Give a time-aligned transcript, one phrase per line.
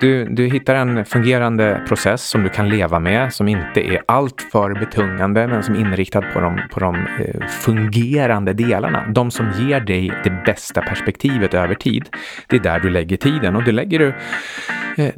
[0.00, 4.74] Du, du hittar en fungerande process som du kan leva med, som inte är alltför
[4.74, 9.06] betungande, men som är inriktad på de, på de eh, fungerande delarna.
[9.08, 12.08] De som ger dig det bästa perspektivet över tid.
[12.48, 14.14] Det är där du lägger tiden och det lägger du
[14.96, 15.10] eh,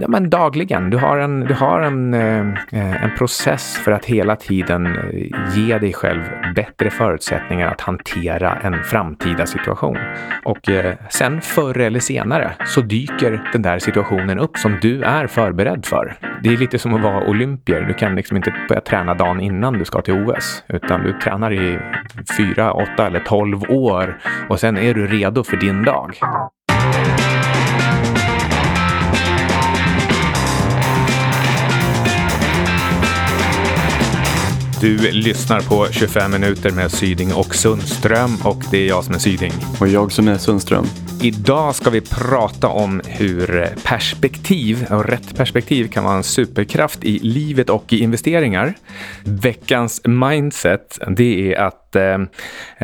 [0.00, 0.90] ja, men dagligen.
[0.90, 2.40] Du har, en, du har en, eh,
[2.72, 6.22] eh en process för att hela tiden eh, ge dig själv
[6.54, 9.98] bättre förutsättningar att hantera en framtida situation.
[10.44, 15.26] Och eh, sen förr eller senare så dyker den där situationen upp som du är
[15.26, 16.16] förberedd för.
[16.42, 17.80] Det är lite som att vara olympier.
[17.80, 21.52] Du kan liksom inte börja träna dagen innan du ska till OS, utan du tränar
[21.52, 21.78] i
[22.36, 26.14] fyra, åtta eller tolv år och sen är du redo för din dag.
[34.80, 39.18] Du lyssnar på 25 minuter med Syding och Sundström och det är jag som är
[39.18, 39.52] Syding.
[39.80, 41.05] Och jag som är Sundström.
[41.26, 47.18] Idag ska vi prata om hur perspektiv och rätt perspektiv kan vara en superkraft i
[47.18, 48.74] livet och i investeringar.
[49.24, 52.18] Veckans mindset, det är att att eh,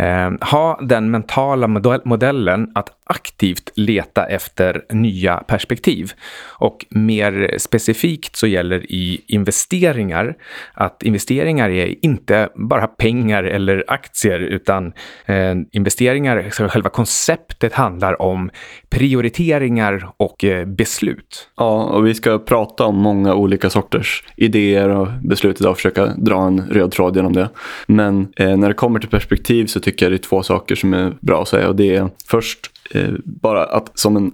[0.04, 1.66] eh, ha den mentala
[2.04, 6.12] modellen att aktivt leta efter nya perspektiv.
[6.58, 10.34] Och mer specifikt så gäller i investeringar
[10.74, 14.92] att investeringar är inte bara pengar eller aktier utan
[15.26, 18.50] eh, investeringar, själva konceptet handlar om
[18.90, 21.48] prioriteringar och eh, beslut.
[21.56, 26.06] Ja, och vi ska prata om många olika sorters idéer och beslut idag och försöka
[26.06, 27.48] dra en röd tråd genom det.
[27.86, 30.74] Men eh, när det kommer kommer till perspektiv så tycker jag det är två saker
[30.74, 31.68] som är bra att säga.
[31.68, 34.32] Och det är först eh, bara att som en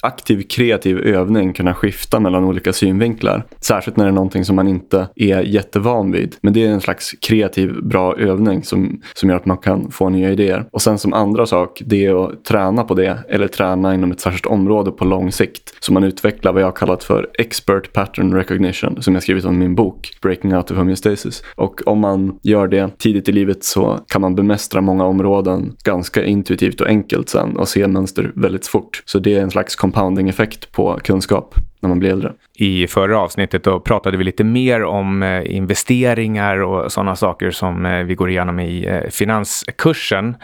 [0.00, 3.44] aktiv kreativ övning kunna skifta mellan olika synvinklar.
[3.60, 6.36] Särskilt när det är någonting som man inte är jättevan vid.
[6.40, 10.08] Men det är en slags kreativ bra övning som, som gör att man kan få
[10.08, 10.64] nya idéer.
[10.72, 14.20] Och sen som andra sak, det är att träna på det eller träna inom ett
[14.20, 15.74] särskilt område på lång sikt.
[15.80, 19.54] Så man utvecklar vad jag har kallat för expert pattern recognition som jag skrivit om
[19.54, 21.42] i min bok Breaking out of homeostasis.
[21.54, 26.24] Och om man gör det tidigt i livet så kan man bemästra många områden ganska
[26.24, 29.02] intuitivt och enkelt sen och se mönster väldigt fort.
[29.04, 32.32] Så det är en slags compounding-effekt på kunskap när man blir äldre.
[32.62, 37.86] I förra avsnittet då pratade vi lite mer om eh, investeringar och sådana saker som
[37.86, 40.36] eh, vi går igenom i eh, finanskursen.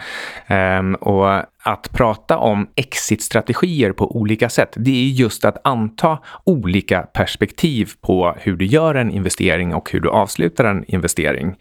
[0.47, 7.01] Ehm, och att prata om exit-strategier på olika sätt, det är just att anta olika
[7.01, 11.55] perspektiv på hur du gör en investering och hur du avslutar en investering.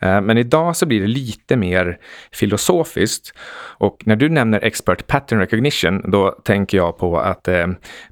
[0.00, 1.98] Ehm, men idag så blir det lite mer
[2.32, 3.34] filosofiskt.
[3.78, 7.48] Och när du nämner expert pattern recognition, då tänker jag på att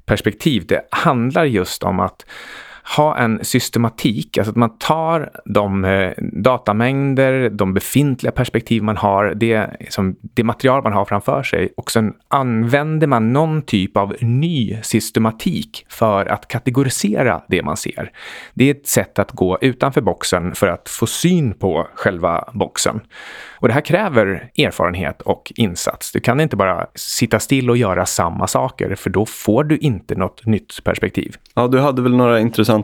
[0.05, 2.25] perspektiv, det handlar just om om att
[2.97, 9.33] ha en systematik, alltså att man tar de eh, datamängder, de befintliga perspektiv man har,
[9.35, 14.15] det, som, det material man har framför sig och sen använder man någon typ av
[14.21, 18.11] ny systematik för att kategorisera det man ser.
[18.53, 23.01] Det är ett sätt att gå utanför boxen för att få syn på själva boxen.
[23.59, 26.11] Och det här kräver erfarenhet och insats.
[26.11, 30.15] Du kan inte bara sitta still och göra samma saker, för då får du inte
[30.15, 31.35] något nytt perspektiv.
[31.53, 32.78] Ja, du hade väl några intressanta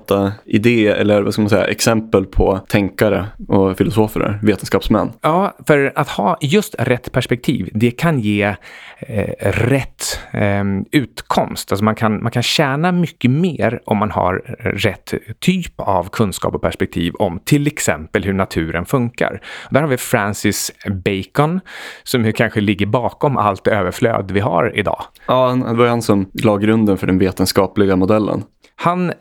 [0.45, 5.11] idéer eller vad ska man säga, exempel på tänkare och filosofer, vetenskapsmän?
[5.21, 8.55] Ja, för att ha just rätt perspektiv, det kan ge
[8.99, 11.71] eh, rätt eh, utkomst.
[11.71, 16.55] Alltså man kan, man kan tjäna mycket mer om man har rätt typ av kunskap
[16.55, 19.41] och perspektiv om till exempel hur naturen funkar.
[19.69, 21.59] Där har vi Francis Bacon
[22.03, 25.03] som ju kanske ligger bakom allt överflöd vi har idag.
[25.27, 28.43] Ja, det var han som la grunden för den vetenskapliga modellen.
[28.75, 29.11] Han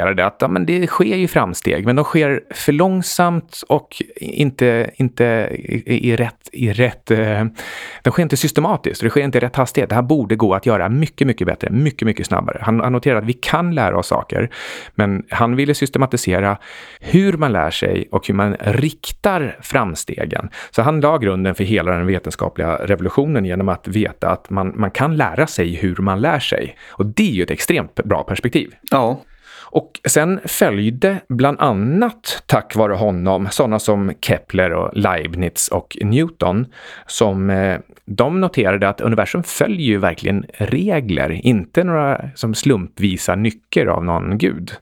[0.00, 4.90] konstaterade att ja, men det sker ju framsteg, men de sker för långsamt och inte,
[4.96, 6.36] inte i, i rätt...
[6.52, 7.44] I rätt eh,
[8.02, 9.88] de sker inte systematiskt, det sker inte i rätt hastighet.
[9.88, 12.58] Det här borde gå att göra mycket, mycket bättre, mycket, mycket snabbare.
[12.62, 14.50] Han, han noterade att vi kan lära oss saker,
[14.94, 16.58] men han ville systematisera
[17.00, 20.50] hur man lär sig och hur man riktar framstegen.
[20.70, 24.90] Så han la grunden för hela den vetenskapliga revolutionen genom att veta att man, man
[24.90, 26.76] kan lära sig hur man lär sig.
[26.90, 28.74] Och det är ju ett extremt bra perspektiv.
[28.90, 29.20] Ja.
[29.72, 36.66] Och sen följde bland annat tack vare honom sådana som Kepler och Leibniz och Newton
[37.06, 43.86] som eh, de noterade att universum följer ju verkligen regler, inte några som slumpvisa nycker
[43.86, 44.72] av någon gud.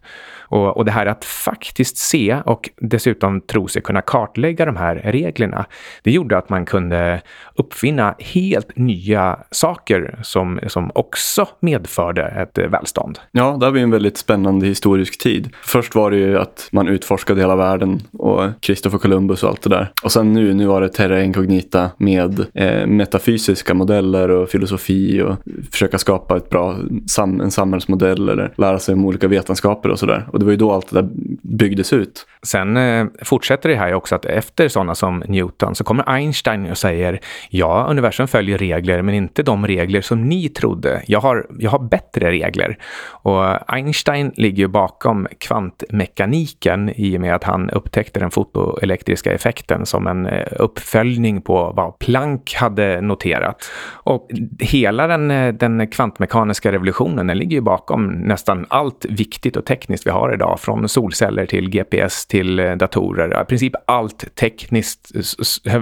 [0.48, 4.94] Och, och det här att faktiskt se och dessutom tro sig kunna kartlägga de här
[4.94, 5.66] reglerna,
[6.02, 7.22] det gjorde att man kunde
[7.54, 13.18] uppfinna helt nya saker som, som också medförde ett eh, välstånd.
[13.32, 15.50] Ja, det har vi en väldigt spännande historisk tid.
[15.62, 19.70] Först var det ju att man utforskade hela världen och Christopher Columbus och allt det
[19.70, 19.92] där.
[20.02, 25.36] Och sen nu, nu var det terra incognita med eh, metafysiska modeller och filosofi och
[25.72, 30.28] försöka skapa ett bra sam en samhällsmodell eller lära sig om olika vetenskaper och sådär.
[30.38, 31.08] Och det var ju då allt det där
[31.42, 32.26] byggdes ut.
[32.42, 36.78] Sen eh, fortsätter det här också att efter sådana som Newton så kommer Einstein och
[36.78, 37.20] säger
[37.50, 41.02] ja, universum följer regler, men inte de regler som ni trodde.
[41.06, 42.78] Jag har, jag har bättre regler.
[43.10, 49.86] Och Einstein ligger ju bakom kvantmekaniken i och med att han upptäckte den fotoelektriska effekten
[49.86, 53.70] som en eh, uppföljning på vad Planck hade noterat.
[53.92, 54.28] Och
[54.60, 60.06] hela den, eh, den kvantmekaniska revolutionen den ligger ju bakom nästan allt viktigt och tekniskt
[60.06, 63.42] vi har idag, från solceller till GPS till eh, datorer.
[63.42, 65.10] I princip allt tekniskt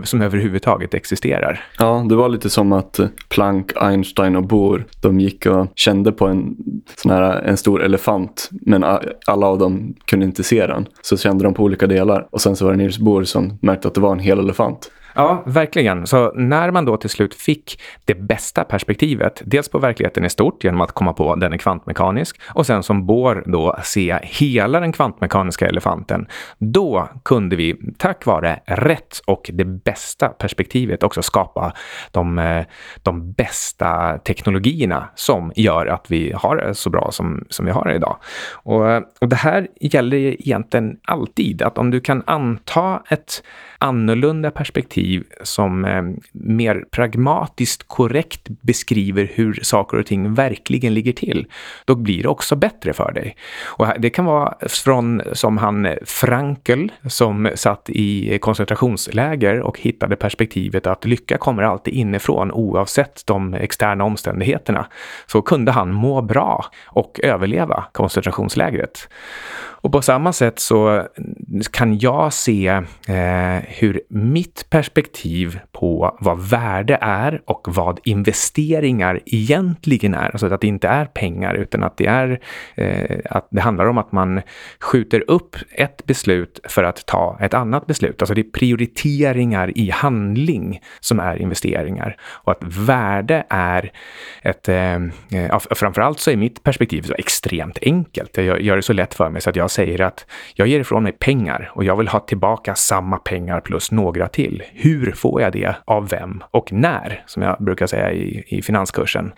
[0.05, 1.65] som överhuvudtaget existerar.
[1.79, 6.13] Ja, det var lite som att eh, Planck, Einstein och Bohr, de gick och kände
[6.13, 6.57] på en,
[6.97, 8.85] sån här, en stor elefant, men
[9.27, 10.87] alla av dem kunde inte se den.
[11.03, 13.89] Så kände de på olika delar och sen så var det Niels Bohr som märkte
[13.89, 14.91] att det var en hel elefant.
[15.19, 16.07] Ja, verkligen.
[16.07, 20.65] Så när man då till slut fick det bästa perspektivet, dels på verkligheten i stort
[20.65, 24.93] genom att komma på den är kvantmekanisk och sen som Bohr då se hela den
[24.93, 26.27] kvantmekaniska elefanten,
[26.59, 31.73] då kunde vi tack vare rätt och det bästa perspektivet också skapa
[32.11, 32.67] de, eh,
[33.03, 37.85] de bästa teknologierna som gör att vi har det så bra som, som vi har
[37.85, 38.17] det idag.
[38.53, 43.43] Och, eh, och det här gäller egentligen alltid, att om du kan anta ett
[43.79, 45.06] annorlunda perspektiv
[45.43, 51.47] som eh, mer pragmatiskt korrekt beskriver hur saker och ting verkligen ligger till,
[51.85, 53.37] då blir det också bättre för dig.
[53.65, 60.17] Och det kan vara från som han eh, Frankel som satt i koncentrationsläger och hittade
[60.17, 64.87] perspektivet att lycka kommer alltid inifrån oavsett de externa omständigheterna.
[65.27, 69.09] Så kunde han må bra och överleva koncentrationslägret.
[69.87, 71.07] Och på samma sätt så
[71.71, 72.67] kan jag se
[73.09, 80.61] eh, hur mitt perspektiv på vad värde är och vad investeringar egentligen är, alltså att
[80.61, 82.41] det inte är pengar utan att det är
[82.75, 84.43] eh, att det handlar om att man
[84.81, 88.23] skjuter upp ett beslut för att ta ett annat beslut.
[88.23, 93.93] Alltså det är prioriteringar i handling som är investeringar och att värde är
[94.43, 98.37] ett, eh, framförallt så är mitt perspektiv så extremt enkelt.
[98.37, 101.03] Jag gör det så lätt för mig så att jag säger att jag ger ifrån
[101.03, 104.63] mig pengar och jag vill ha tillbaka samma pengar plus några till.
[104.73, 105.75] Hur får jag det?
[105.85, 106.43] Av vem?
[106.51, 107.23] Och när?
[107.27, 109.33] Som jag brukar säga i, i finanskursen.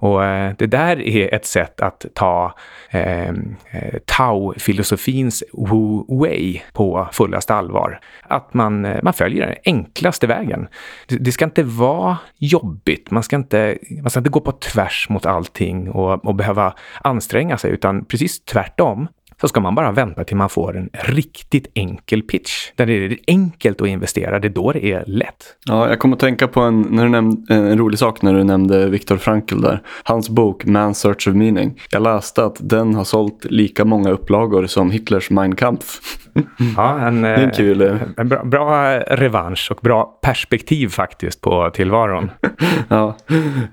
[0.00, 2.54] Och eh, det där är ett sätt att ta
[2.90, 8.00] ehm, eh, Tao-filosofins Wu Wei på fullaste allvar.
[8.22, 10.68] Att man, eh, man följer den enklaste vägen.
[11.08, 13.10] Det, det, ska inte vara jobbigt.
[13.10, 16.74] Man ska inte, man ska inte gå på tvärs mot allting och, och behöva
[17.04, 19.08] anstränga sig, utan precis tvärtom
[19.40, 22.70] så ska man bara vänta till man får en riktigt enkel pitch.
[22.76, 25.56] Där det är enkelt att investera, det är då det är lätt.
[25.64, 28.44] Ja, jag kommer att tänka på en, när du nämnde, en rolig sak när du
[28.44, 29.82] nämnde Viktor Frankl där.
[30.04, 31.80] Hans bok Man's Search of Meaning.
[31.90, 36.00] Jag läste att den har sålt lika många upplagor som Hitlers Mein Kampf.
[36.76, 37.80] Ja, en, en, kul.
[37.80, 42.30] Eh, en bra, bra, revansch och bra perspektiv faktiskt på tillvaron.
[42.88, 43.16] ja.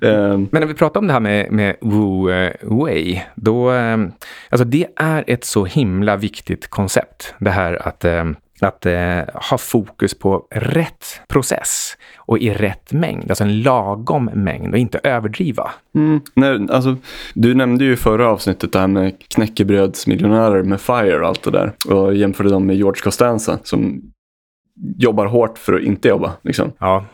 [0.01, 0.47] Um.
[0.51, 2.27] Men när vi pratar om det här med, med Wu
[2.61, 4.11] Wei, då, ehm,
[4.49, 7.33] alltså det är ett så himla viktigt koncept.
[7.39, 9.19] Det här att ehm, att eh,
[9.49, 14.99] ha fokus på rätt process och i rätt mängd, alltså en lagom mängd och inte
[15.03, 15.71] överdriva.
[15.95, 16.95] Mm, nej, alltså,
[17.33, 21.51] du nämnde ju i förra avsnittet det här med knäckebrödsmiljonärer med FIRE och allt det
[21.51, 24.01] där och jämförde dem med George Costanza som
[24.97, 26.33] jobbar hårt för att inte jobba.
[26.41, 26.71] Liksom.
[26.79, 27.05] Ja,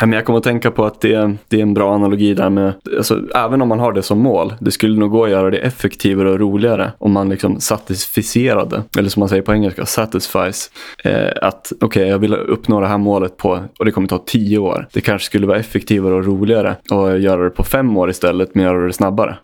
[0.00, 2.50] Ja, men jag kommer att tänka på att det, det är en bra analogi där
[2.50, 5.50] med, alltså, även om man har det som mål, det skulle nog gå att göra
[5.50, 10.70] det effektivare och roligare om man liksom satisficerade, eller som man säger på engelska, satisfies.
[11.04, 14.18] Eh, att okej, okay, jag vill uppnå det här målet på, och det kommer ta
[14.18, 14.88] tio år.
[14.92, 18.64] Det kanske skulle vara effektivare och roligare att göra det på fem år istället, men
[18.64, 19.36] göra det snabbare.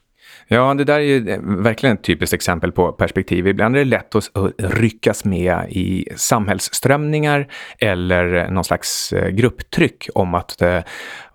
[0.51, 3.47] Ja, det där är ju eh, verkligen ett typiskt exempel på perspektiv.
[3.47, 10.09] Ibland är det lätt att ryckas med i samhällsströmningar eller eh, någon slags eh, grupptryck
[10.15, 10.63] om att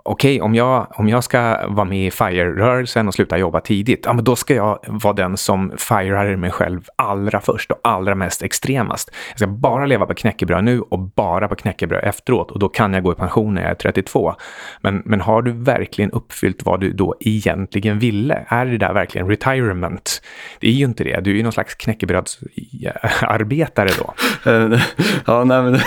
[0.03, 4.03] okej, okay, om, jag, om jag ska vara med i FIRE-rörelsen och sluta jobba tidigt,
[4.05, 8.15] ja, men då ska jag vara den som firar mig själv allra först och allra
[8.15, 9.11] mest extremast.
[9.29, 12.93] Jag ska bara leva på knäckebröd nu och bara på knäckebröd efteråt och då kan
[12.93, 14.35] jag gå i pension när jag är 32.
[14.81, 18.45] Men, men har du verkligen uppfyllt vad du då egentligen ville?
[18.47, 20.21] Är det där verkligen retirement?
[20.59, 21.19] Det är ju inte det.
[21.19, 24.13] Du är ju någon slags knäckebrödsarbetare då.
[25.25, 25.79] ja, nej men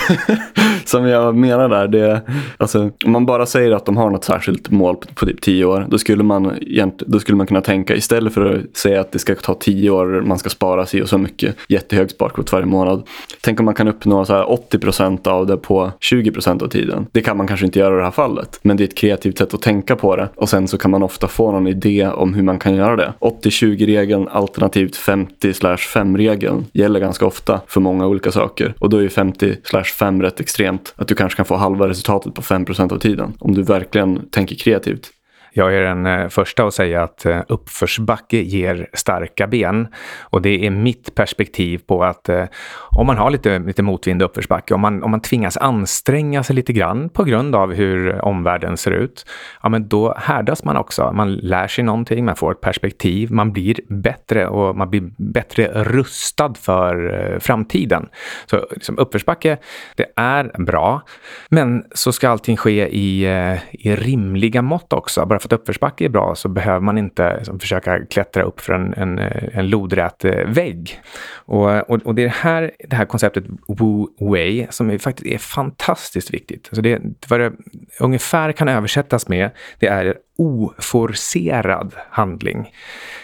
[0.89, 2.21] som jag menar där, det,
[2.57, 5.65] alltså, om man bara säger att de har något särskilt mål på, på typ tio
[5.65, 6.59] år, då skulle, man,
[6.99, 10.21] då skulle man kunna tänka istället för att säga att det ska ta tio år,
[10.21, 13.07] man ska spara sig och så mycket jättehög sparkvot varje månad.
[13.41, 16.67] Tänk om man kan uppnå så här 80 procent av det på 20 procent av
[16.67, 17.07] tiden.
[17.11, 19.37] Det kan man kanske inte göra i det här fallet, men det är ett kreativt
[19.37, 22.33] sätt att tänka på det och sen så kan man ofta få någon idé om
[22.33, 23.13] hur man kan göra det.
[23.19, 30.39] 80-20-regeln alternativt 50-5-regeln gäller ganska ofta för många olika saker och då är 50-5 rätt
[30.39, 30.76] extremt.
[30.95, 34.29] Att du kanske kan få halva resultatet på 5 procent av tiden om du verkligen
[34.29, 35.09] tänker kreativt.
[35.57, 39.87] Jag är den eh, första att säga att eh, uppförsbacke ger starka ben.
[40.21, 42.43] Och det är mitt perspektiv på att eh,
[42.91, 46.73] om man har lite, lite motvind uppförsbacke, om man, om man tvingas anstränga sig lite
[46.73, 49.25] grann på grund av hur omvärlden ser ut,
[49.63, 51.11] ja men då härdas man också.
[51.13, 55.83] Man lär sig någonting, man får ett perspektiv, man blir bättre och man blir bättre
[55.83, 58.09] rustad för framtiden.
[58.45, 59.57] Så liksom, uppförsbacke,
[59.95, 61.01] det är bra,
[61.49, 63.25] men så ska allting ske i,
[63.71, 65.25] i rimliga mått också.
[65.25, 68.93] Bara fått uppförsbacke är bra så behöver man inte liksom, försöka klättra upp för en,
[68.93, 69.19] en,
[69.53, 71.01] en lodrät eh, vägg.
[71.45, 75.37] Och, och, och, det är här, det här konceptet Wu Wei som är, faktiskt är
[75.37, 76.67] fantastiskt viktigt.
[76.71, 77.53] Alltså det, vad det
[77.99, 79.49] ungefär kan översättas med,
[79.79, 82.71] det är oforcerad handling.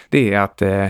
[0.09, 0.87] Det är att eh,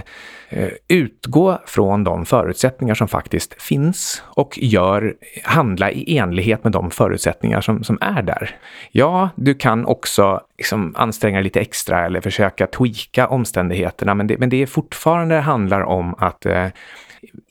[0.50, 6.92] eh, utgå från de förutsättningar som faktiskt finns och gör, handla i enlighet med de
[6.92, 8.58] förutsättningar som, som är där.
[8.92, 14.38] Ja, du kan också liksom anstränga dig lite extra eller försöka tweaka omständigheterna, men det,
[14.38, 16.68] men det är fortfarande handlar om att eh,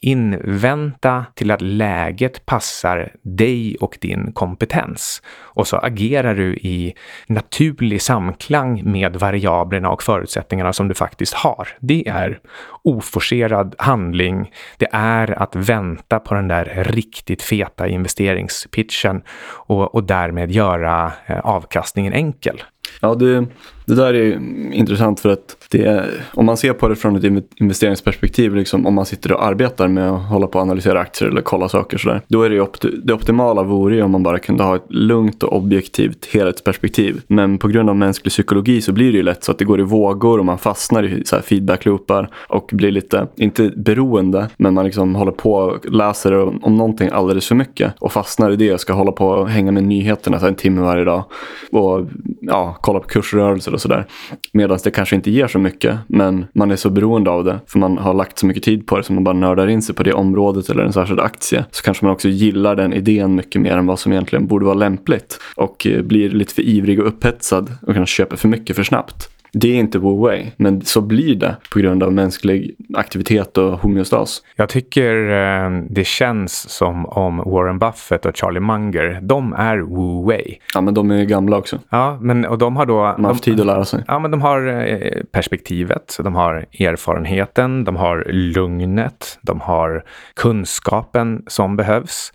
[0.01, 5.21] invänta till att läget passar dig och din kompetens.
[5.39, 6.93] Och så agerar du i
[7.27, 11.67] naturlig samklang med variablerna och förutsättningarna som du faktiskt har.
[11.79, 12.39] Det är
[12.83, 14.51] oforcerad handling.
[14.77, 21.39] Det är att vänta på den där riktigt feta investeringspitchen och, och därmed göra eh,
[21.39, 22.63] avkastningen enkel.
[23.01, 23.45] Ja, det,
[23.85, 24.39] det där är
[24.73, 29.05] intressant för att det, om man ser på det från ett investeringsperspektiv, liksom, om man
[29.05, 32.43] sitter och arbetar med att hålla på och analysera aktier eller kolla saker sådär, då
[32.43, 35.57] är det opti det optimala vore ju om man bara kunde ha ett lugnt och
[35.57, 37.21] objektivt helhetsperspektiv.
[37.27, 39.79] Men på grund av mänsklig psykologi så blir det ju lätt så att det går
[39.79, 44.85] i vågor och man fastnar i så feedback-loopar och blir lite, inte beroende, men man
[44.85, 48.73] liksom håller på och läser om, om någonting alldeles för mycket och fastnar i det
[48.73, 51.23] och ska hålla på och hänga med nyheterna så en timme varje dag
[51.71, 52.07] och
[52.41, 54.05] ja, kolla på kursrörelser och sådär.
[54.51, 57.79] Medan det kanske inte ger så mycket, men man är så beroende av det för
[57.79, 60.03] man har lagt så mycket tid på det så man bara nördar in sig på
[60.03, 61.65] det området eller en särskild aktie.
[61.71, 64.75] Så kanske man också gillar den idén mycket mer än vad som egentligen borde vara
[64.75, 68.83] lämpligt och eh, blir lite för ivrig och upphetsad och kanske köper för mycket för
[68.83, 69.32] snabbt.
[69.53, 73.79] Det är inte Wu Wei, men så blir det på grund av mänsklig aktivitet och
[73.79, 74.41] homeostas.
[74.55, 80.27] Jag tycker eh, det känns som om Warren Buffett och Charlie Munger, de är Wu
[80.27, 80.59] Wei.
[80.73, 81.79] Ja, men de är gamla också.
[81.89, 82.93] Ja, men och de har då...
[82.93, 84.03] De har haft tid att lära sig.
[84.07, 90.03] Ja, men de har eh, perspektivet, de har erfarenheten, de har lugnet, de har
[90.35, 92.33] kunskapen som behövs.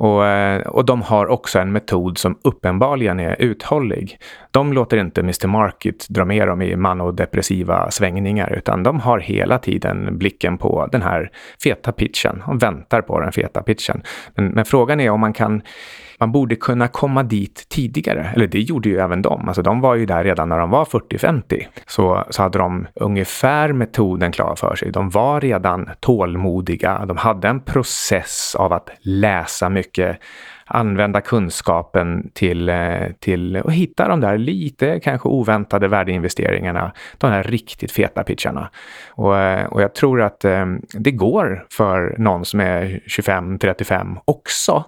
[0.00, 4.18] Och, eh, och de har också en metod som uppenbarligen är uthållig.
[4.50, 9.58] De låter inte Mr Market dra med dem i manodepressiva svängningar utan de har hela
[9.58, 11.30] tiden blicken på den här
[11.62, 14.02] feta pitchen och väntar på den feta pitchen.
[14.34, 15.62] Men, men frågan är om man kan
[16.20, 18.30] man borde kunna komma dit tidigare.
[18.34, 19.48] Eller det gjorde ju även de.
[19.48, 21.66] Alltså de var ju där redan när de var 40-50.
[21.86, 24.92] Så, så hade de ungefär metoden klar för sig.
[24.92, 27.06] De var redan tålmodiga.
[27.06, 30.18] De hade en process av att läsa mycket
[30.70, 37.42] använda kunskapen till, eh, till att hitta de där lite kanske oväntade värdeinvesteringarna, de här
[37.42, 38.70] riktigt feta pitcharna.
[39.10, 44.84] Och, eh, och jag tror att eh, det går för någon som är 25-35 också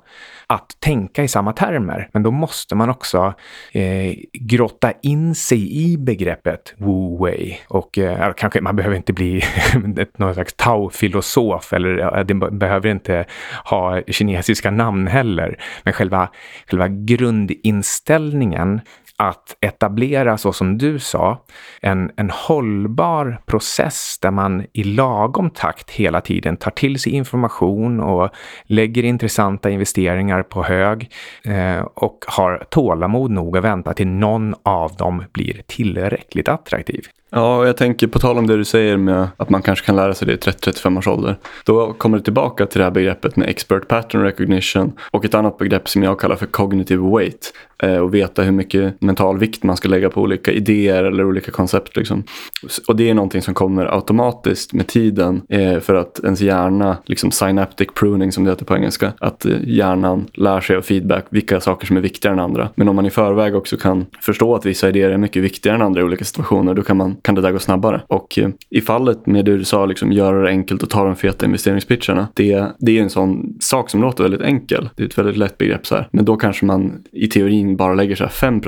[0.46, 2.08] att tänka i samma termer.
[2.12, 3.34] Men då måste man också
[3.72, 7.60] eh, grotta in sig i begreppet Wu Wei.
[7.68, 9.42] Och eh, kanske man behöver inte bli
[10.16, 13.24] någon slags Tao-filosof eller det behöver inte
[13.64, 15.58] ha kinesiska namn heller.
[15.82, 16.28] Men själva,
[16.66, 18.80] själva grundinställningen
[19.16, 21.44] att etablera, så som du sa,
[21.82, 28.00] en, en hållbar process där man i lagom takt hela tiden tar till sig information
[28.00, 28.30] och
[28.64, 31.10] lägger intressanta investeringar på hög
[31.44, 37.04] eh, och har tålamod nog att vänta till någon av dem blir tillräckligt attraktiv.
[37.34, 39.96] Ja, och jag tänker på tal om det du säger med att man kanske kan
[39.96, 41.36] lära sig det i 30-35 års ålder.
[41.64, 45.58] Då kommer det tillbaka till det här begreppet med expert pattern recognition och ett annat
[45.58, 47.52] begrepp som jag kallar för cognitive weight.
[47.82, 51.50] Eh, och veta hur mycket mental vikt man ska lägga på olika idéer eller olika
[51.50, 51.96] koncept.
[51.96, 52.24] Liksom.
[52.88, 57.30] Och det är någonting som kommer automatiskt med tiden eh, för att ens hjärna, liksom
[57.30, 61.60] synaptic pruning som det heter på engelska, att eh, hjärnan lär sig av feedback vilka
[61.60, 62.68] saker som är viktigare än andra.
[62.74, 65.82] Men om man i förväg också kan förstå att vissa idéer är mycket viktigare än
[65.82, 68.02] andra i olika situationer, då kan man kan det där gå snabbare.
[68.06, 71.16] Och eh, i fallet med det du sa, liksom, göra det enkelt och ta de
[71.16, 72.28] feta investeringspitcherna.
[72.34, 74.88] Det, det är en sån sak som låter väldigt enkel.
[74.96, 76.08] Det är ett väldigt lätt begrepp så här.
[76.10, 78.60] Men då kanske man i teorin bara lägger så här 5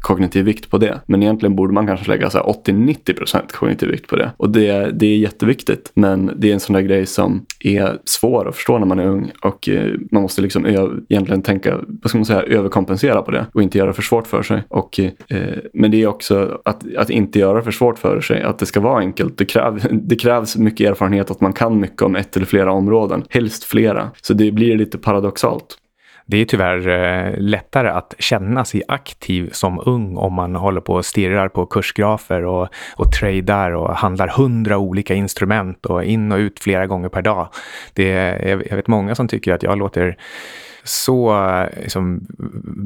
[0.00, 1.00] kognitiv vikt på det.
[1.06, 4.30] Men egentligen borde man kanske lägga 80-90 kognitiv vikt på det.
[4.36, 5.90] Och det, det är jätteviktigt.
[5.94, 9.06] Men det är en sån där grej som är svår att förstå när man är
[9.06, 9.30] ung.
[9.42, 13.46] Och eh, man måste liksom egentligen tänka, vad ska man säga, överkompensera på det.
[13.54, 14.62] Och inte göra för svårt för sig.
[14.68, 18.42] Och, eh, eh men det är också att, att inte göra för svårt för sig.
[18.42, 19.38] Att det ska vara enkelt.
[19.38, 23.24] Det, kräv, det krävs mycket erfarenhet att man kan mycket om ett eller flera områden.
[23.30, 24.10] Helst flera.
[24.22, 25.78] Så det blir lite paradoxalt.
[26.26, 30.94] Det är tyvärr eh, lättare att känna sig aktiv som ung om man håller på
[30.94, 36.38] och stirrar på kursgrafer och, och tradar och handlar hundra olika instrument och in och
[36.38, 37.48] ut flera gånger per dag.
[37.92, 40.16] Det är, jag vet många som tycker att jag låter
[40.84, 41.36] så
[41.82, 42.26] liksom,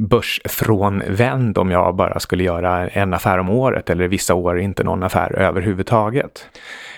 [0.09, 5.03] börsfrånvänd om jag bara skulle göra en affär om året eller vissa år inte någon
[5.03, 6.49] affär överhuvudtaget.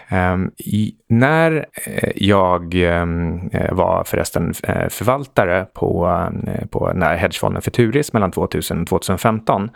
[0.09, 7.17] Ehm, I, när eh, jag ehm, eh, var förresten eh, förvaltare på, uh, på här
[7.17, 9.71] hedgefonden Futuris mellan 2000 och 2015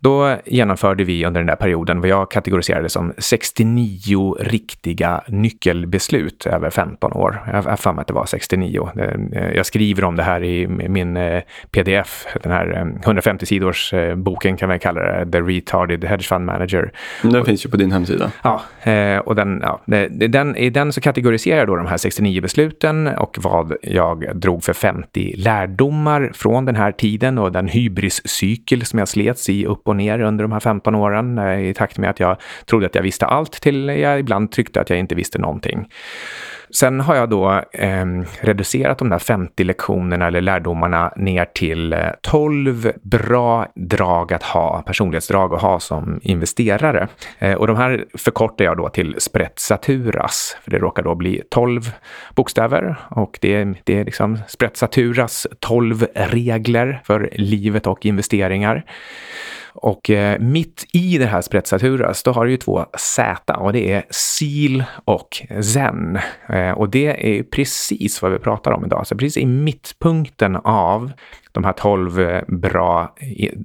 [0.00, 6.70] då genomförde vi under den där perioden vad jag kategoriserade som 69 riktiga nyckelbeslut över
[6.70, 7.42] 15 år.
[7.46, 8.90] Jag har för mig att det var 69.
[9.32, 13.94] Eh, jag skriver om det här i min eh, pdf, den här 150 eh, sidors
[14.16, 16.92] boken kan vi kalla det, The Retarded Hedge Fund Manager.
[17.22, 18.30] Den finns ju på din hemsida.
[18.42, 18.62] Ja,
[19.24, 23.38] och den, ja, den, i den så kategoriserar jag då de här 69 besluten och
[23.40, 29.08] vad jag drog för 50 lärdomar från den här tiden och den hybriscykel som jag
[29.08, 32.20] slets i upp och ner under de här 15 åren eh, i takt med att
[32.20, 35.88] jag trodde att jag visste allt till jag ibland tyckte att jag inte visste någonting.
[36.70, 38.06] Sen har jag då eh,
[38.40, 44.82] reducerat de där 50 lektionerna eller lärdomarna ner till eh, 12 bra drag att ha,
[44.82, 47.08] personlighetsdrag att ha som investerare.
[47.38, 51.90] Eh, och de här förkortar jag då till Spretsaturas, för det råkar då bli 12
[52.34, 58.84] bokstäver och det, det är liksom Spretsaturas 12 regler för livet och investeringar.
[59.82, 63.92] Och eh, mitt i det här spretsaturas, då har du ju två Z och det
[63.92, 66.18] är Seal och Zen.
[66.48, 69.06] Eh, och det är precis vad vi pratar om idag.
[69.06, 71.12] Så precis i mittpunkten av
[71.52, 73.14] de här tolv eh, bra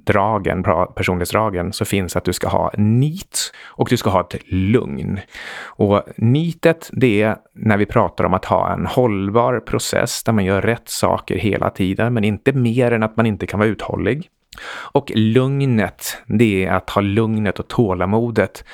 [0.06, 4.36] dragen, bra personlighetsdragen, så finns att du ska ha nit och du ska ha ett
[4.46, 5.20] lugn.
[5.64, 10.44] Och nitet, det är när vi pratar om att ha en hållbar process där man
[10.44, 14.30] gör rätt saker hela tiden, men inte mer än att man inte kan vara uthållig.
[14.66, 18.64] Och lugnet, det är att ha lugnet och tålamodet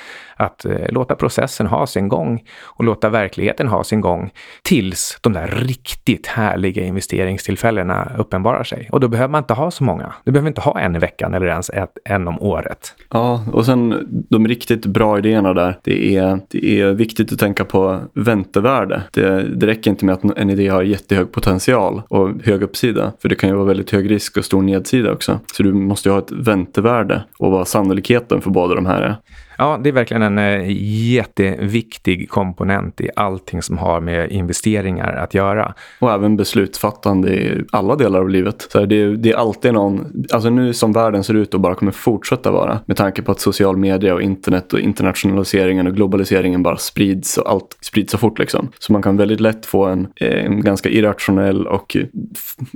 [0.41, 4.31] att eh, låta processen ha sin gång och låta verkligheten ha sin gång
[4.63, 8.89] tills de där riktigt härliga investeringstillfällena uppenbarar sig.
[8.93, 10.13] Och då behöver man inte ha så många.
[10.25, 12.95] Du behöver inte ha en i veckan eller ens ett, en om året.
[13.11, 15.79] Ja, och sen de riktigt bra idéerna där.
[15.83, 19.03] Det är, det är viktigt att tänka på väntevärde.
[19.13, 23.13] Det, det räcker inte med att en idé har jättehög potential och hög uppsida.
[23.23, 25.41] För det kan ju vara väldigt hög risk och stor nedsida också.
[25.53, 29.17] Så du måste ju ha ett väntevärde och vad sannolikheten för båda de här är.
[29.61, 30.65] Ja, det är verkligen en eh,
[31.13, 35.75] jätteviktig komponent i allting som har med investeringar att göra.
[35.99, 38.69] Och även beslutsfattande i alla delar av livet.
[38.73, 41.75] Så det, är, det är alltid någon, alltså nu som världen ser ut och bara
[41.75, 42.81] kommer fortsätta vara.
[42.87, 47.51] Med tanke på att social media och internet och internationaliseringen och globaliseringen bara sprids och
[47.51, 48.69] allt sprids så fort liksom.
[48.79, 51.97] Så man kan väldigt lätt få en, eh, en ganska irrationell och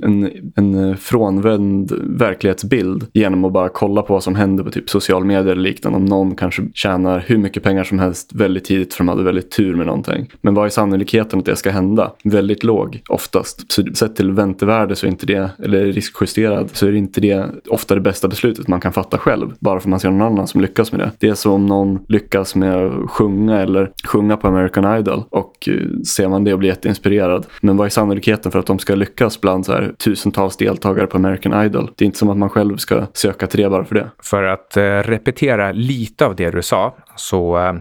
[0.03, 4.89] en, en eh, frånvänd verklighetsbild genom att bara kolla på vad som händer på typ
[4.89, 5.97] social media eller liknande.
[5.97, 9.51] Om någon kanske tjänar hur mycket pengar som helst väldigt tidigt för de hade väldigt
[9.51, 10.31] tur med någonting.
[10.41, 12.11] Men vad är sannolikheten att det ska hända?
[12.23, 13.71] Väldigt låg oftast.
[13.71, 17.45] Så sett till väntevärde så är inte det, eller riskjusterad, så är det inte det
[17.69, 19.53] ofta det bästa beslutet man kan fatta själv.
[19.59, 21.11] Bara för att man ser någon annan som lyckas med det.
[21.19, 25.69] Det är som om någon lyckas med att sjunga eller sjunga på American Idol och
[25.69, 27.45] eh, ser man det och blir jätteinspirerad.
[27.61, 31.17] Men vad är sannolikheten för att de ska lyckas bland så här, tusentals deltagare på
[31.17, 31.91] American Idol?
[31.95, 34.11] Det är inte som att man själv ska söka till det bara för det.
[34.23, 37.73] För att eh, repetera lite av det du sa, så eh,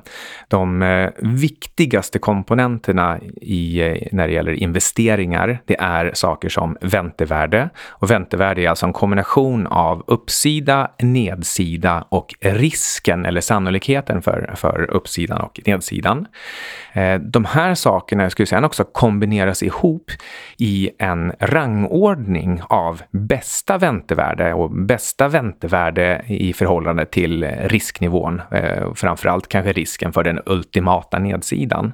[0.48, 7.68] de eh, viktigaste komponenterna i, eh, när det gäller investeringar, det är saker som väntevärde.
[7.88, 14.90] Och väntevärde är alltså en kombination av uppsida, nedsida och risken eller sannolikheten för, för
[14.90, 16.26] uppsidan och nedsidan.
[17.20, 20.10] De här sakerna jag skulle säga också kombineras ihop
[20.58, 29.48] i en rangordning av bästa väntevärde och bästa väntevärde i förhållande till risknivån, Eh, framförallt
[29.48, 31.92] kanske risken för den ultimata nedsidan.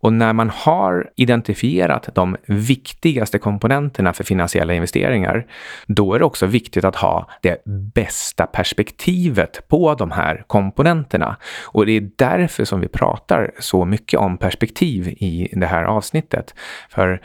[0.00, 5.46] Och när man har identifierat de viktigaste komponenterna för finansiella investeringar,
[5.86, 7.62] då är det också viktigt att ha det
[7.94, 11.36] bästa perspektivet på de här komponenterna.
[11.64, 16.54] Och det är därför som vi pratar så mycket om perspektiv i det här avsnittet.
[16.88, 17.20] För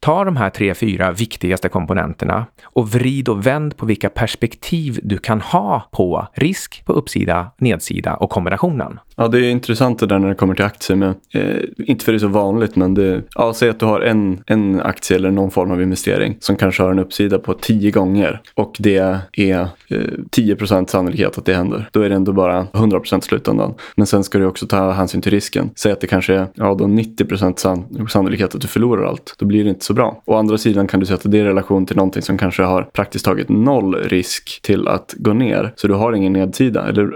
[0.00, 5.18] ta de här tre, fyra viktigaste komponenterna och vrid och vänd på vilka perspektiv du
[5.18, 9.00] kan ha på risk, på uppsida, nedsida och kombinationen.
[9.16, 10.96] Ja, det är intressant det där när det kommer till aktier.
[10.96, 14.00] Men, eh, inte för det är så vanligt, men det, ja, säg att du har
[14.00, 17.90] en, en aktie eller någon form av investering som kanske har en uppsida på tio
[17.90, 18.96] gånger och det
[19.34, 20.00] är eh,
[20.30, 21.88] 10 sannolikhet att det händer.
[21.92, 23.74] Då är det ändå bara 100% slutändan.
[23.96, 25.70] Men sen ska du också ta hänsyn till risken.
[25.76, 29.34] Säg att det kanske är ja, då 90 san sannolikhet att du förlorar allt.
[29.38, 30.22] Då blir det inte så bra.
[30.24, 33.24] Å andra sidan kan du sätta det i relation till någonting som kanske har praktiskt
[33.24, 35.72] taget noll risk till att gå ner.
[35.76, 37.10] Så du har ingen nedsida, eller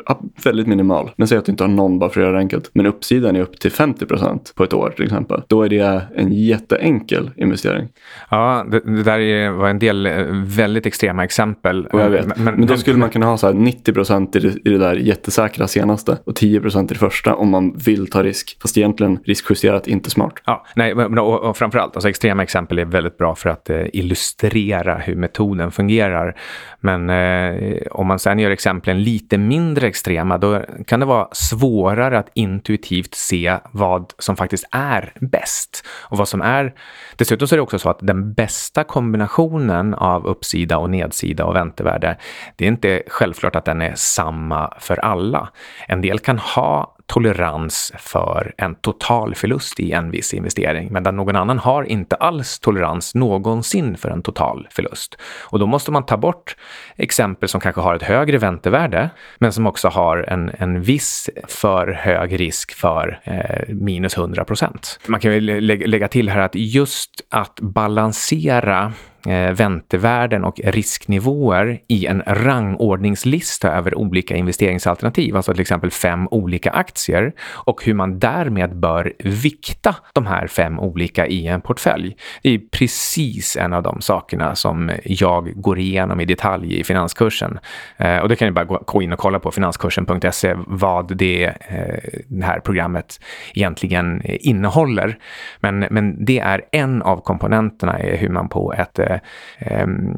[0.44, 1.10] väldigt minimal.
[1.16, 2.70] Men säg att du inte har någon bara för att göra det enkelt.
[2.72, 5.42] Men uppsidan är upp till 50% på ett år till exempel.
[5.48, 7.88] Då är det en jätteenkel investering.
[8.30, 11.86] Ja, det, det där var en del eh, väldigt extrema exempel.
[11.86, 12.36] Och jag vet.
[12.36, 14.94] Men, men då skulle man kunna ha så här 90 i det, i det där
[14.94, 18.56] jättesäkra senaste och 10% i det första om man vill ta risk.
[18.62, 20.32] Fast egentligen riskjusterat inte smart.
[20.46, 23.82] Ja, nej, men, och, och framförallt, alltså extrema exempel är väldigt bra för att eh,
[23.92, 26.36] illustrera hur metoden fungerar.
[26.80, 32.18] Men eh, om man sen gör exemplen lite mindre extrema, då kan det vara svårare
[32.18, 35.86] att intuitivt se vad som faktiskt är bäst.
[35.88, 36.74] Och vad som är...
[37.16, 41.56] Dessutom så är det också så att den bästa kombinationen av uppsida och nedsida och
[41.56, 42.16] väntevärde,
[42.56, 45.48] det är inte självklart att den är samma för alla.
[45.88, 51.36] En del kan ha tolerans för en total förlust i en viss investering, medan någon
[51.36, 55.18] annan har inte alls tolerans någonsin för en total förlust.
[55.50, 56.56] Och då måste man ta bort
[56.96, 61.86] exempel som kanske har ett högre väntevärde, men som också har en, en viss för
[61.86, 65.00] hög risk för eh, minus 100 procent.
[65.06, 68.92] Man kan ju lägga till här att just att balansera
[69.26, 76.70] Eh, väntevärden och risknivåer i en rangordningslista över olika investeringsalternativ, alltså till exempel fem olika
[76.70, 82.16] aktier och hur man därmed bör vikta de här fem olika i en portfölj.
[82.42, 87.58] Det är precis en av de sakerna som jag går igenom i detalj i finanskursen.
[87.96, 92.20] Eh, och det kan ni bara gå in och kolla på finanskursen.se vad det, eh,
[92.28, 93.20] det här programmet
[93.54, 95.18] egentligen innehåller.
[95.60, 99.11] Men, men det är en av komponenterna i hur man på ett
[99.58, 100.16] Ehm,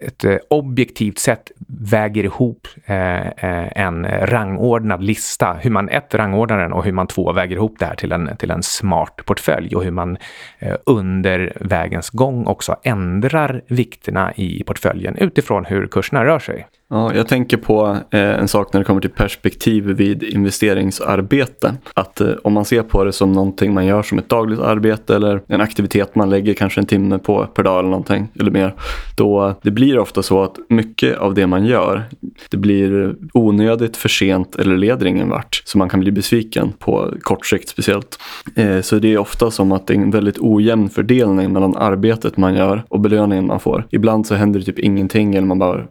[0.00, 5.56] ett eh, objektivt sätt väger ihop eh, eh, en rangordnad lista.
[5.60, 8.36] Hur man ett rangordnar den och hur man två väger ihop det här till en,
[8.36, 10.16] till en smart portfölj och hur man
[10.58, 16.66] eh, under vägens gång också ändrar vikterna i portföljen utifrån hur kurserna rör sig.
[16.94, 21.74] Ja, jag tänker på eh, en sak när det kommer till perspektiv vid investeringsarbete.
[21.94, 25.16] Att eh, om man ser på det som någonting man gör som ett dagligt arbete
[25.16, 28.74] eller en aktivitet man lägger kanske en timme på per dag eller någonting eller mer.
[29.16, 32.04] Då det blir ofta så att mycket av det man gör
[32.50, 35.62] det blir onödigt, för sent eller leder ingen vart.
[35.64, 38.18] Så man kan bli besviken på kort sikt speciellt.
[38.54, 42.36] Eh, så det är ofta som att det är en väldigt ojämn fördelning mellan arbetet
[42.36, 43.86] man gör och belöningen man får.
[43.90, 45.84] Ibland så händer det typ ingenting eller man bara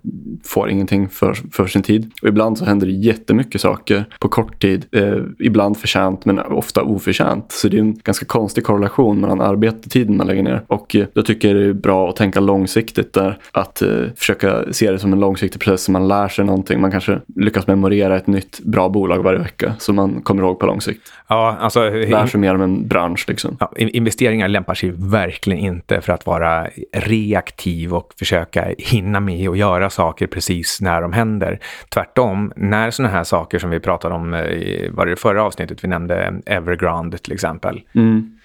[0.43, 2.11] får ingenting någonting för, för sin tid.
[2.21, 4.85] Och ibland så händer det jättemycket saker på kort tid.
[4.91, 7.51] Eh, ibland förtjänt men ofta oförtjänt.
[7.51, 10.63] Så det är en ganska konstig korrelation mellan arbetetiden man lägger ner.
[10.67, 13.37] Och eh, jag tycker det är bra att tänka långsiktigt där.
[13.51, 15.83] Att eh, försöka se det som en långsiktig process.
[15.83, 16.81] Så man lär sig någonting.
[16.81, 19.73] Man kanske lyckas memorera ett nytt bra bolag varje vecka.
[19.79, 21.01] Så man kommer ihåg på lång sikt.
[21.27, 23.25] Ja, alltså, lär sig mer om en bransch.
[23.27, 23.57] Liksom.
[23.59, 29.57] Ja, investeringar lämpar sig verkligen inte för att vara reaktiv och försöka hinna med och
[29.57, 31.59] göra saker precis precis när de händer.
[31.89, 35.83] Tvärtom, när sådana här saker som vi pratade om eh, i var det förra avsnittet,
[35.83, 37.81] vi nämnde Evergrande till exempel.
[37.95, 38.37] Mm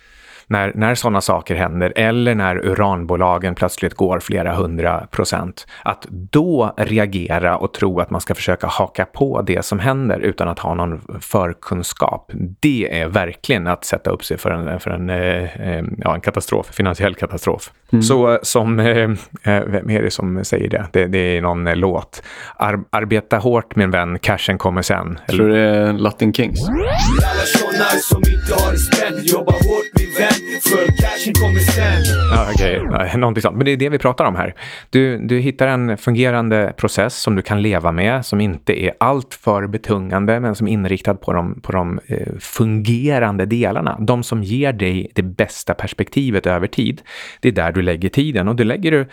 [0.48, 6.74] när, när sådana saker händer eller när uranbolagen plötsligt går flera hundra procent, att då
[6.76, 10.74] reagera och tro att man ska försöka haka på det som händer utan att ha
[10.74, 12.30] någon förkunskap,
[12.60, 16.66] det är verkligen att sätta upp sig för en, för en, eh, ja, en katastrof,
[16.72, 17.72] finansiell katastrof.
[17.92, 18.02] Mm.
[18.02, 19.10] Så som, eh,
[19.42, 20.86] eh, vem är det som säger det?
[20.92, 22.22] Det, det är någon eh, låt.
[22.56, 25.18] Ar arbeta hårt min vän, cashen kommer sen.
[25.26, 26.68] Jag tror det är Latin Kings.
[26.68, 30.35] Alla som inte har spänn, jobba hårt min vän.
[30.62, 32.02] För cashen kommer sen.
[32.32, 33.16] Ja, Okej, okay.
[33.16, 33.56] någonting sånt.
[33.56, 34.54] Men det är det vi pratar om här.
[34.90, 39.66] Du, du hittar en fungerande process som du kan leva med, som inte är alltför
[39.66, 43.98] betungande, men som är inriktad på de, på de eh, fungerande delarna.
[44.00, 47.02] De som ger dig det bästa perspektivet över tid.
[47.40, 49.06] Det är där du lägger tiden och det lägger du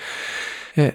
[0.74, 0.92] Eh,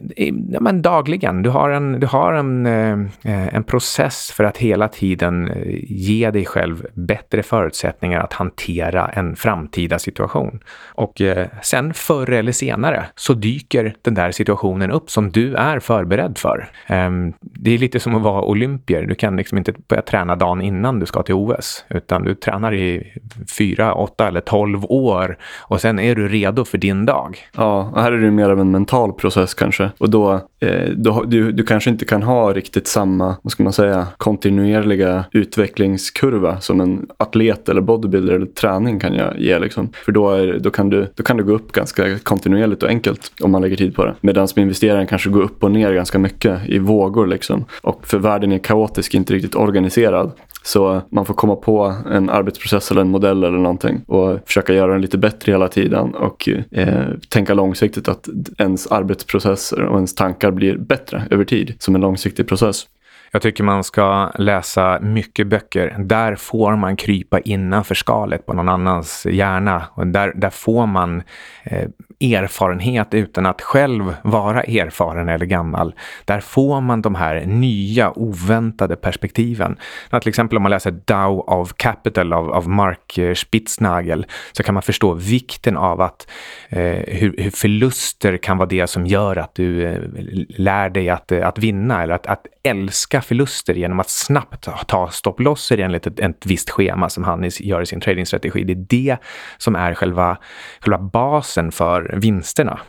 [0.48, 1.42] ja, men dagligen.
[1.42, 5.52] Du har, en, du har en, eh, eh, en process för att hela tiden
[5.88, 10.60] ge dig själv bättre förutsättningar att hantera en framtida situation.
[10.94, 11.22] Och
[11.62, 16.68] sen förr eller senare så dyker den där situationen upp som du är förberedd för.
[16.86, 19.02] Ehm, det är lite som att vara olympier.
[19.02, 22.74] Du kan liksom inte börja träna dagen innan du ska till OS, utan du tränar
[22.74, 23.12] i
[23.58, 27.38] fyra, åtta eller tolv år och sen är du redo för din dag.
[27.56, 29.90] Ja, här är det mer av en mental process kanske kanske.
[29.98, 33.72] Och då, eh, då du, du kanske inte kan ha riktigt samma, vad ska man
[33.72, 39.58] säga, kontinuerliga utvecklingskurva som en atlet eller bodybuilder eller träning kan jag ge.
[39.58, 39.88] Liksom.
[40.04, 43.32] För då, är, då, kan du, då kan du gå upp ganska kontinuerligt och enkelt
[43.40, 44.14] om man lägger tid på det.
[44.20, 47.26] Medan som investeraren kanske går upp och ner ganska mycket i vågor.
[47.26, 47.64] Liksom.
[47.82, 50.32] Och för världen är kaotisk, inte riktigt organiserad.
[50.68, 54.92] Så man får komma på en arbetsprocess eller en modell eller någonting och försöka göra
[54.92, 58.28] den lite bättre hela tiden och eh, tänka långsiktigt att
[58.58, 62.86] ens arbetsprocesser och ens tankar blir bättre över tid som en långsiktig process.
[63.30, 65.96] Jag tycker man ska läsa mycket böcker.
[65.98, 69.84] Där får man krypa innanför skalet på någon annans hjärna.
[69.94, 71.22] Och där, där får man
[71.64, 71.88] eh,
[72.20, 75.94] erfarenhet utan att själv vara erfaren eller gammal.
[76.24, 79.76] Där får man de här nya oväntade perspektiven.
[80.10, 84.74] När till exempel om man läser Dow of Capital av, av Mark Spitznagel så kan
[84.74, 86.30] man förstå vikten av att
[86.68, 90.00] eh, hur, hur, förluster kan vara det som gör att du eh,
[90.48, 95.78] lär dig att, att vinna eller att, att älska förluster genom att snabbt ta stopplosser
[95.78, 98.64] enligt ett, ett visst schema som han gör i sin tradingstrategi.
[98.64, 99.16] Det är det
[99.58, 100.38] som är själva,
[100.80, 102.80] själva basen för vinsterna.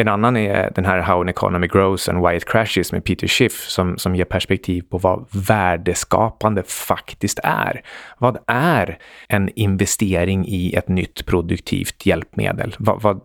[0.00, 3.26] En annan är den här How an Economy Grows and Why It Crashes med Peter
[3.26, 7.82] Schiff som, som ger perspektiv på vad värdeskapande faktiskt är.
[8.18, 12.74] Vad är en investering i ett nytt produktivt hjälpmedel?
[12.78, 13.20] Vad, vad,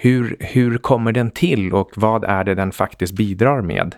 [0.00, 3.94] hur, hur kommer den till och vad är det den faktiskt bidrar med?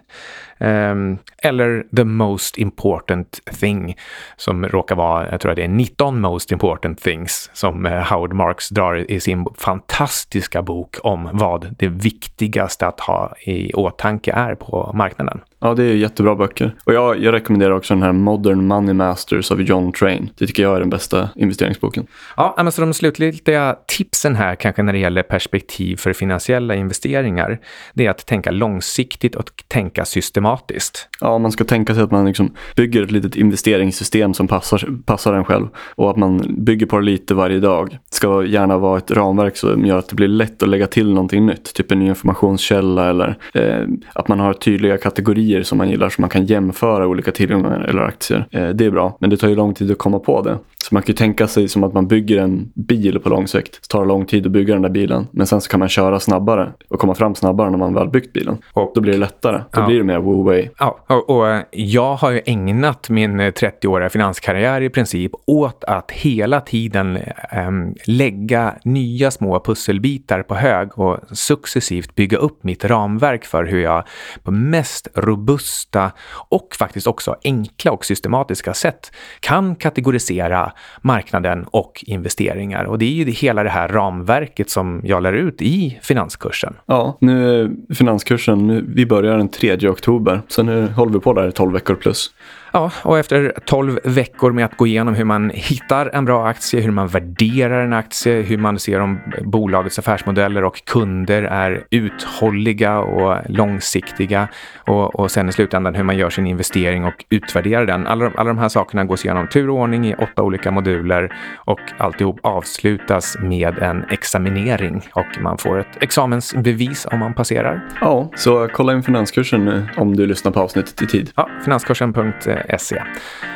[0.58, 3.96] Um, eller the most important thing
[4.36, 8.32] som råkar vara, jag tror att det är 19 most important things som eh, Howard
[8.32, 14.54] Marks drar i sin fantastiska bok om vad det viktigaste att ha i åtanke är
[14.54, 15.40] på marknaden.
[15.64, 16.74] Ja, det är jättebra böcker.
[16.84, 20.30] Och jag, jag rekommenderar också den här Modern Money Masters av John Train.
[20.38, 22.06] Det tycker jag är den bästa investeringsboken.
[22.36, 27.58] Ja, men så de slutliga tipsen här kanske när det gäller perspektiv för finansiella investeringar,
[27.94, 31.08] det är att tänka långsiktigt och tänka systematiskt.
[31.20, 35.34] Ja, man ska tänka sig att man liksom bygger ett litet investeringssystem som passar, passar
[35.34, 37.90] en själv och att man bygger på det lite varje dag.
[37.90, 41.08] Det ska gärna vara ett ramverk som gör att det blir lätt att lägga till
[41.10, 45.78] någonting nytt, typ en ny informationskälla eller eh, att man har tydliga kategorier strategier som
[45.78, 48.46] man gillar så man kan jämföra olika tillgångar eller aktier.
[48.50, 50.58] Eh, det är bra, men det tar ju lång tid att komma på det.
[50.84, 53.78] Så man kan ju tänka sig som att man bygger en bil på lång sikt.
[53.82, 56.20] Det tar lång tid att bygga den där bilen, men sen så kan man köra
[56.20, 58.58] snabbare och komma fram snabbare när man väl byggt bilen.
[58.72, 59.56] Och då blir det lättare.
[59.56, 59.86] Då ja.
[59.86, 60.68] blir det mer woo-way.
[60.78, 65.84] Ja, och, och, eh, jag har ju ägnat min 30-åriga eh, finanskarriär i princip åt
[65.84, 67.18] att hela tiden
[67.50, 73.80] ähm, lägga nya små pusselbitar på hög och successivt bygga upp mitt ramverk för hur
[73.80, 74.04] jag
[74.42, 76.10] på mest robusta
[76.48, 82.84] och faktiskt också enkla och systematiska sätt kan kategorisera marknaden och investeringar.
[82.84, 86.74] Och det är ju hela det här ramverket som jag lär ut i finanskursen.
[86.86, 91.48] Ja, nu är finanskursen, vi börjar den 3 oktober, så nu håller vi på där
[91.48, 92.30] i 12 veckor plus.
[92.76, 96.80] Ja, och efter 12 veckor med att gå igenom hur man hittar en bra aktie,
[96.80, 102.98] hur man värderar en aktie, hur man ser om bolagets affärsmodeller och kunder är uthålliga
[102.98, 104.48] och långsiktiga
[104.86, 108.06] och, och sen i slutändan hur man gör sin investering och utvärderar den.
[108.06, 111.80] Alla, alla de här sakerna gås igenom tur och ordning i åtta olika moduler och
[111.98, 117.80] alltihop avslutas med en examinering och man får ett examensbevis om man passerar.
[118.00, 121.30] Ja, så kolla in finanskursen om du lyssnar på avsnittet i tid.
[121.36, 122.63] Ja, finanskursen.se.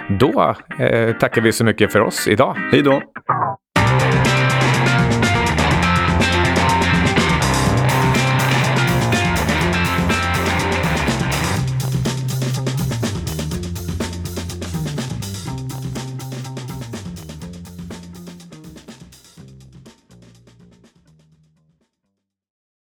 [0.08, 2.56] Då eh, tackar vi så mycket för oss idag.
[2.72, 3.02] Hej då!